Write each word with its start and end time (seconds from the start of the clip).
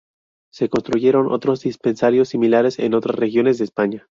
Se 0.51 0.67
construyeron 0.67 1.31
otros 1.31 1.61
dispensarios 1.61 2.29
similares 2.29 2.79
en 2.79 2.95
otras 2.95 3.15
regiones 3.17 3.59
de 3.59 3.65
España. 3.65 4.07